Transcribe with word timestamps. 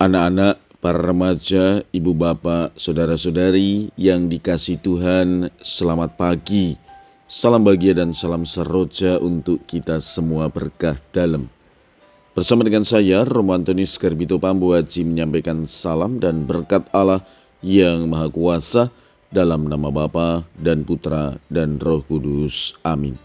Anak-anak, 0.00 0.80
para 0.80 0.96
remaja, 0.96 1.84
ibu 1.92 2.16
bapak, 2.16 2.72
saudara-saudari 2.72 3.92
yang 4.00 4.32
dikasih 4.32 4.80
Tuhan, 4.80 5.52
selamat 5.60 6.16
pagi. 6.16 6.80
Salam 7.28 7.60
bahagia 7.60 8.00
dan 8.00 8.16
salam 8.16 8.48
seroja 8.48 9.20
untuk 9.20 9.60
kita 9.68 10.00
semua 10.00 10.48
berkah 10.48 10.96
dalam. 11.12 11.52
Bersama 12.32 12.64
dengan 12.64 12.80
saya, 12.80 13.28
Romo 13.28 13.52
Antonius 13.52 14.00
Garbito 14.00 14.40
Pambu 14.40 14.72
Haji 14.72 15.04
menyampaikan 15.04 15.68
salam 15.68 16.16
dan 16.16 16.48
berkat 16.48 16.88
Allah 16.96 17.20
yang 17.60 18.08
Maha 18.08 18.32
Kuasa 18.32 18.88
dalam 19.28 19.68
nama 19.68 19.92
Bapa 19.92 20.48
dan 20.56 20.80
Putra 20.80 21.36
dan 21.52 21.76
Roh 21.76 22.00
Kudus. 22.08 22.72
Amin. 22.80 23.20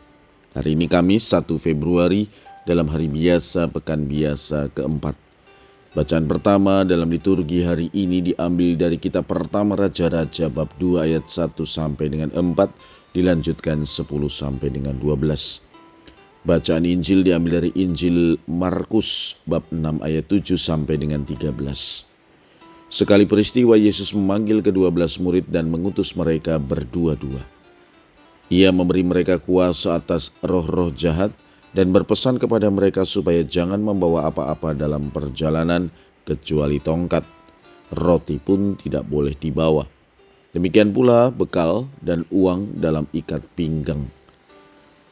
Hari 0.51 0.75
ini 0.75 0.91
Kamis 0.91 1.23
1 1.31 1.55
Februari 1.55 2.27
dalam 2.67 2.91
hari 2.91 3.07
biasa 3.07 3.71
pekan 3.71 4.11
biasa 4.11 4.75
keempat. 4.75 5.24
Bacaan 5.95 6.27
pertama 6.27 6.83
dalam 6.83 7.07
liturgi 7.07 7.63
hari 7.63 7.87
ini 7.95 8.19
diambil 8.19 8.75
dari 8.75 8.99
kitab 8.99 9.31
pertama 9.31 9.79
Raja-Raja 9.79 10.51
bab 10.51 10.75
2 10.75 11.07
ayat 11.07 11.23
1 11.31 11.55
sampai 11.63 12.11
dengan 12.11 12.35
4 12.35 13.15
dilanjutkan 13.15 13.87
10 13.87 14.03
sampai 14.27 14.75
dengan 14.75 14.99
12. 14.99 15.15
Bacaan 16.43 16.83
Injil 16.83 17.23
diambil 17.23 17.63
dari 17.63 17.71
Injil 17.79 18.35
Markus 18.43 19.39
bab 19.47 19.71
6 19.71 20.03
ayat 20.03 20.27
7 20.27 20.59
sampai 20.59 20.99
dengan 20.99 21.23
13. 21.23 21.47
Sekali 22.91 23.23
peristiwa 23.23 23.79
Yesus 23.79 24.11
memanggil 24.11 24.59
kedua 24.59 24.91
belas 24.91 25.15
murid 25.15 25.47
dan 25.47 25.71
mengutus 25.71 26.11
mereka 26.19 26.59
berdua-dua. 26.59 27.39
Ia 28.51 28.75
memberi 28.75 29.07
mereka 29.07 29.39
kuasa 29.39 29.95
atas 29.95 30.35
roh-roh 30.43 30.91
jahat 30.91 31.31
dan 31.75 31.91
berpesan 31.91 32.39
kepada 32.39 32.71
mereka 32.71 33.03
supaya 33.03 33.43
jangan 33.43 33.83
membawa 33.83 34.31
apa-apa 34.31 34.71
dalam 34.71 35.11
perjalanan 35.11 35.91
kecuali 36.23 36.79
tongkat. 36.79 37.27
Roti 37.91 38.39
pun 38.39 38.79
tidak 38.79 39.03
boleh 39.05 39.35
dibawa. 39.35 39.83
Demikian 40.55 40.95
pula 40.95 41.29
bekal 41.35 41.91
dan 41.99 42.23
uang 42.31 42.79
dalam 42.79 43.05
ikat 43.11 43.43
pinggang. 43.59 44.07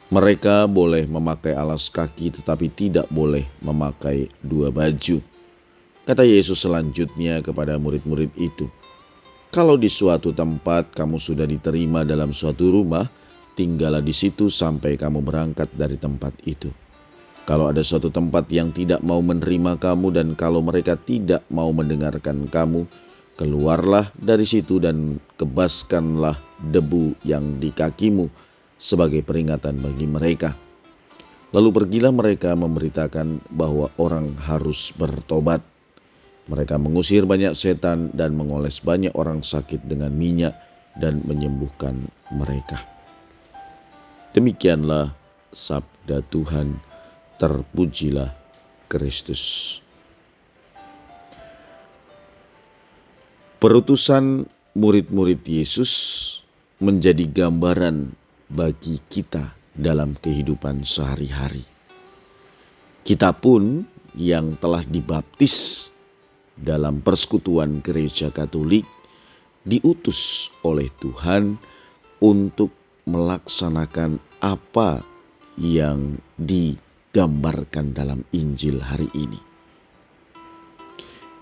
Mereka 0.08 0.72
boleh 0.72 1.04
memakai 1.04 1.52
alas 1.52 1.92
kaki 1.92 2.40
tetapi 2.40 2.72
tidak 2.72 3.12
boleh 3.12 3.44
memakai 3.60 4.32
dua 4.40 4.72
baju. 4.72 5.20
Kata 6.08 6.24
Yesus 6.24 6.64
selanjutnya 6.64 7.44
kepada 7.44 7.76
murid-murid 7.76 8.32
itu, 8.40 8.72
"Kalau 9.52 9.76
di 9.76 9.92
suatu 9.92 10.32
tempat 10.32 10.96
kamu 10.96 11.20
sudah 11.20 11.44
diterima 11.44 12.08
dalam 12.08 12.32
suatu 12.32 12.72
rumah, 12.72 13.08
tinggallah 13.54 14.02
di 14.02 14.14
situ 14.14 14.50
sampai 14.50 14.98
kamu 14.98 15.22
berangkat 15.22 15.70
dari 15.74 15.98
tempat 15.98 16.34
itu. 16.46 16.70
Kalau 17.44 17.68
ada 17.68 17.84
suatu 17.84 18.08
tempat 18.08 18.48
yang 18.48 18.72
tidak 18.72 19.04
mau 19.04 19.20
menerima 19.20 19.76
kamu 19.76 20.16
dan 20.16 20.28
kalau 20.32 20.64
mereka 20.64 20.96
tidak 20.96 21.44
mau 21.52 21.76
mendengarkan 21.76 22.48
kamu, 22.48 22.88
keluarlah 23.36 24.16
dari 24.16 24.48
situ 24.48 24.80
dan 24.80 25.20
kebaskanlah 25.36 26.40
debu 26.64 27.20
yang 27.28 27.60
di 27.60 27.76
kakimu 27.76 28.32
sebagai 28.80 29.28
peringatan 29.28 29.76
bagi 29.84 30.08
mereka. 30.08 30.56
Lalu 31.52 31.70
pergilah 31.70 32.16
mereka 32.16 32.56
memberitakan 32.56 33.44
bahwa 33.52 33.92
orang 34.00 34.34
harus 34.40 34.96
bertobat. 34.96 35.62
Mereka 36.48 36.80
mengusir 36.80 37.28
banyak 37.28 37.56
setan 37.56 38.12
dan 38.12 38.36
mengoles 38.36 38.80
banyak 38.80 39.12
orang 39.16 39.44
sakit 39.44 39.84
dengan 39.84 40.12
minyak 40.16 40.56
dan 40.96 41.24
menyembuhkan 41.24 42.08
mereka. 42.32 42.93
Demikianlah 44.34 45.14
sabda 45.54 46.26
Tuhan, 46.26 46.82
terpujilah 47.38 48.34
Kristus. 48.90 49.78
Perutusan 53.62 54.50
murid-murid 54.74 55.46
Yesus 55.46 55.94
menjadi 56.82 57.30
gambaran 57.30 58.10
bagi 58.50 58.98
kita 59.06 59.54
dalam 59.70 60.18
kehidupan 60.18 60.82
sehari-hari. 60.82 61.62
Kita 63.06 63.38
pun 63.38 63.86
yang 64.18 64.58
telah 64.58 64.82
dibaptis 64.82 65.94
dalam 66.58 67.06
persekutuan 67.06 67.86
gereja 67.86 68.34
Katolik 68.34 68.90
diutus 69.62 70.50
oleh 70.66 70.90
Tuhan 70.98 71.62
untuk 72.18 72.82
melaksanakan 73.04 74.20
apa 74.44 75.00
yang 75.56 76.20
digambarkan 76.36 77.96
dalam 77.96 78.28
Injil 78.36 78.84
hari 78.84 79.08
ini. 79.16 79.40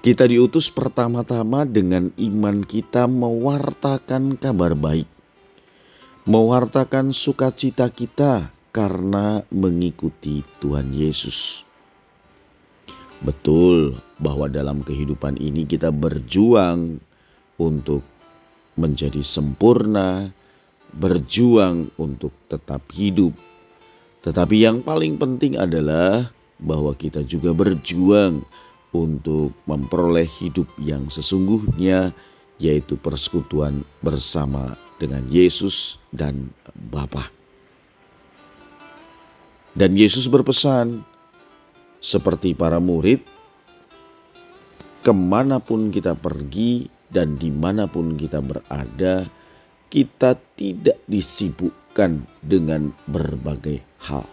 Kita 0.01 0.25
diutus 0.29 0.69
pertama-tama 0.69 1.65
dengan 1.65 2.13
iman 2.17 2.65
kita 2.65 3.05
mewartakan 3.05 4.37
kabar 4.37 4.73
baik, 4.73 5.09
mewartakan 6.25 7.13
sukacita 7.13 7.89
kita 7.89 8.49
karena 8.73 9.45
mengikuti 9.53 10.41
Tuhan 10.57 10.89
Yesus. 10.93 11.65
Betul 13.21 13.93
bahwa 14.17 14.49
dalam 14.49 14.81
kehidupan 14.81 15.37
ini 15.37 15.69
kita 15.69 15.93
berjuang 15.93 16.97
untuk 17.61 18.01
menjadi 18.73 19.21
sempurna, 19.21 20.33
berjuang 20.95 21.91
untuk 21.95 22.31
tetap 22.51 22.83
hidup. 22.91 23.31
Tetapi 24.21 24.55
yang 24.61 24.85
paling 24.85 25.17
penting 25.17 25.57
adalah 25.57 26.29
bahwa 26.61 26.93
kita 26.93 27.25
juga 27.25 27.55
berjuang 27.55 28.45
untuk 28.93 29.55
memperoleh 29.65 30.27
hidup 30.27 30.67
yang 30.77 31.07
sesungguhnya 31.07 32.13
yaitu 32.61 32.93
persekutuan 32.99 33.81
bersama 34.05 34.77
dengan 35.01 35.25
Yesus 35.25 35.97
dan 36.13 36.53
Bapa. 36.93 37.33
Dan 39.73 39.97
Yesus 39.97 40.29
berpesan, 40.29 41.01
seperti 41.97 42.53
para 42.53 42.77
murid, 42.77 43.23
ke 45.01 45.09
mana 45.15 45.57
pun 45.57 45.89
kita 45.89 46.13
pergi 46.13 46.85
dan 47.09 47.33
di 47.39 47.49
mana 47.49 47.89
pun 47.89 48.13
kita 48.13 48.43
berada, 48.43 49.25
kita 49.91 50.39
tidak 50.55 51.03
disibukkan 51.03 52.23
dengan 52.39 52.95
berbagai 53.11 53.83
hal. 54.07 54.23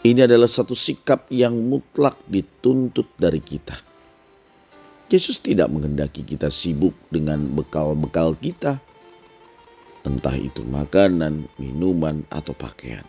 Ini 0.00 0.24
adalah 0.24 0.48
satu 0.48 0.72
sikap 0.72 1.28
yang 1.28 1.52
mutlak 1.60 2.16
dituntut 2.24 3.12
dari 3.20 3.44
kita. 3.44 3.76
Yesus 5.12 5.44
tidak 5.44 5.68
menghendaki 5.68 6.24
kita 6.24 6.48
sibuk 6.48 6.96
dengan 7.12 7.52
bekal-bekal 7.52 8.32
kita, 8.40 8.80
entah 10.08 10.36
itu 10.40 10.64
makanan, 10.64 11.44
minuman, 11.60 12.24
atau 12.32 12.56
pakaian. 12.56 13.04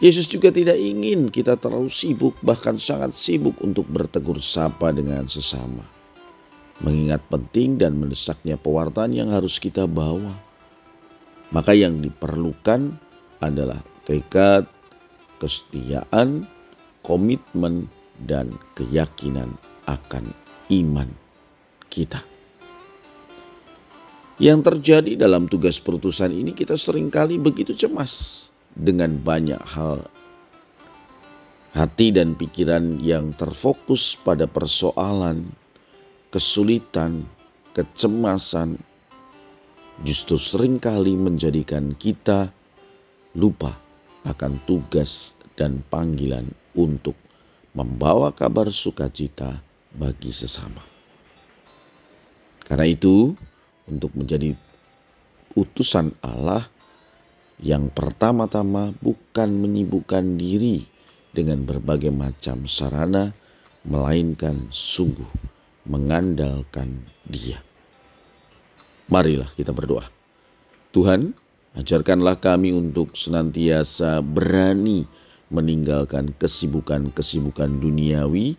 Yesus 0.00 0.24
juga 0.32 0.48
tidak 0.48 0.80
ingin 0.80 1.28
kita 1.28 1.60
terlalu 1.60 1.92
sibuk, 1.92 2.40
bahkan 2.40 2.80
sangat 2.80 3.12
sibuk 3.12 3.60
untuk 3.60 3.84
bertegur 3.84 4.40
sapa 4.40 4.96
dengan 4.96 5.28
sesama 5.28 5.95
mengingat 6.80 7.24
penting 7.32 7.80
dan 7.80 7.96
mendesaknya 7.96 8.60
pewartaan 8.60 9.16
yang 9.16 9.32
harus 9.32 9.56
kita 9.56 9.88
bawa. 9.88 10.32
Maka 11.54 11.72
yang 11.72 12.02
diperlukan 12.02 12.92
adalah 13.40 13.78
tekad, 14.04 14.66
kesetiaan, 15.38 16.44
komitmen, 17.00 17.86
dan 18.24 18.50
keyakinan 18.74 19.54
akan 19.86 20.32
iman 20.72 21.08
kita. 21.92 22.20
Yang 24.36 24.68
terjadi 24.68 25.12
dalam 25.16 25.48
tugas 25.48 25.80
perutusan 25.80 26.28
ini 26.28 26.52
kita 26.52 26.76
sering 26.76 27.08
kali 27.08 27.40
begitu 27.40 27.72
cemas 27.72 28.48
dengan 28.76 29.16
banyak 29.16 29.60
hal 29.72 30.04
hati 31.72 32.12
dan 32.12 32.36
pikiran 32.36 33.00
yang 33.00 33.32
terfokus 33.32 34.16
pada 34.16 34.44
persoalan 34.44 35.48
kesulitan, 36.36 37.24
kecemasan 37.72 38.76
justru 40.04 40.36
sering 40.36 40.76
kali 40.76 41.16
menjadikan 41.16 41.96
kita 41.96 42.52
lupa 43.32 43.72
akan 44.28 44.60
tugas 44.68 45.32
dan 45.56 45.80
panggilan 45.88 46.44
untuk 46.76 47.16
membawa 47.72 48.36
kabar 48.36 48.68
sukacita 48.68 49.64
bagi 49.96 50.28
sesama. 50.28 50.84
Karena 52.68 52.84
itu, 52.84 53.32
untuk 53.88 54.12
menjadi 54.12 54.52
utusan 55.56 56.20
Allah, 56.20 56.68
yang 57.64 57.88
pertama-tama 57.88 58.92
bukan 59.00 59.56
menyibukkan 59.56 60.36
diri 60.36 60.84
dengan 61.32 61.64
berbagai 61.64 62.12
macam 62.12 62.68
sarana, 62.68 63.32
melainkan 63.88 64.68
sungguh 64.68 65.45
mengandalkan 65.86 67.06
Dia. 67.26 67.62
Marilah 69.06 69.50
kita 69.54 69.70
berdoa. 69.70 70.06
Tuhan, 70.90 71.34
ajarkanlah 71.78 72.42
kami 72.42 72.74
untuk 72.74 73.14
senantiasa 73.14 74.18
berani 74.22 75.06
meninggalkan 75.50 76.34
kesibukan-kesibukan 76.34 77.70
duniawi 77.78 78.58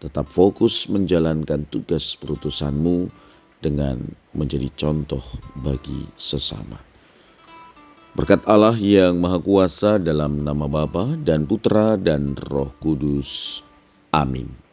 tetap 0.00 0.32
fokus 0.32 0.88
menjalankan 0.88 1.68
tugas 1.68 2.16
perutusanmu 2.16 3.12
dengan 3.60 4.00
menjadi 4.32 4.72
contoh 4.72 5.22
bagi 5.60 6.08
sesama. 6.16 6.80
Berkat 8.16 8.42
Allah 8.48 8.74
yang 8.74 9.20
Maha 9.22 9.38
Kuasa 9.38 10.00
dalam 10.00 10.42
nama 10.42 10.66
Bapa 10.66 11.14
dan 11.20 11.46
Putra 11.46 11.94
dan 11.94 12.34
Roh 12.34 12.74
Kudus. 12.82 13.62
Amin. 14.10 14.69